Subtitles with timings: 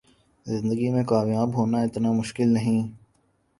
[0.45, 2.81] زندگی میں کامیاب ہونا اتنا مشکل نہیں